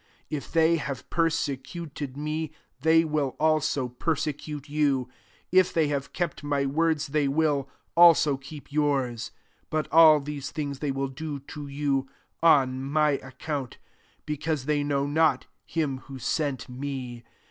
If 0.31 0.51
they 0.51 0.77
have 0.77 1.07
persecuted 1.11 2.17
me, 2.17 2.51
they 2.81 3.05
will 3.05 3.35
also 3.39 3.87
persecute 3.87 4.63
jou: 4.63 5.05
if 5.51 5.71
they 5.71 5.89
have 5.89 6.11
kept 6.11 6.43
my 6.43 6.65
words, 6.65 7.05
they 7.05 7.27
will 7.27 7.69
also 7.95 8.35
keep 8.35 8.71
yours. 8.71 9.29
21 9.69 9.69
But, 9.83 9.93
all 9.95 10.19
these 10.19 10.49
things 10.49 10.79
th^ 10.79 10.91
will 10.91 11.07
do 11.07 11.37
to 11.41 11.67
you, 11.67 12.09
on 12.41 12.83
my 12.83 13.17
acconnt; 13.19 13.75
because 14.25 14.65
they 14.65 14.83
know 14.83 15.05
not 15.05 15.45
him 15.67 15.99
who 15.99 16.17
sent 16.17 16.67
me. 16.67 17.23